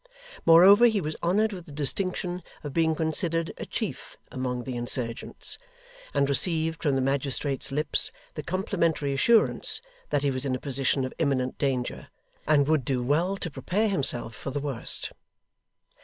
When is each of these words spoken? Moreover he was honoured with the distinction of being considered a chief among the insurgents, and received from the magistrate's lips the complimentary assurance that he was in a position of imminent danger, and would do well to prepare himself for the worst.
Moreover 0.47 0.85
he 0.87 0.99
was 0.99 1.15
honoured 1.21 1.53
with 1.53 1.67
the 1.67 1.71
distinction 1.71 2.41
of 2.63 2.73
being 2.73 2.95
considered 2.95 3.53
a 3.57 3.67
chief 3.67 4.17
among 4.31 4.63
the 4.63 4.75
insurgents, 4.75 5.59
and 6.11 6.27
received 6.27 6.81
from 6.81 6.95
the 6.95 7.01
magistrate's 7.01 7.71
lips 7.71 8.11
the 8.33 8.41
complimentary 8.41 9.13
assurance 9.13 9.79
that 10.09 10.23
he 10.23 10.31
was 10.31 10.43
in 10.43 10.55
a 10.55 10.59
position 10.59 11.05
of 11.05 11.13
imminent 11.19 11.59
danger, 11.59 12.07
and 12.47 12.67
would 12.67 12.83
do 12.83 13.03
well 13.03 13.37
to 13.37 13.51
prepare 13.51 13.89
himself 13.89 14.33
for 14.33 14.49
the 14.49 14.59
worst. 14.59 15.11